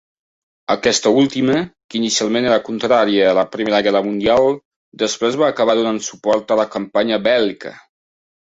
[0.75, 1.57] Aquesta última,
[1.91, 4.49] que inicialment era contrària a la Primera Guerra Mundial,
[5.05, 7.77] després va acabar donant suport a la campanya bèl·lica.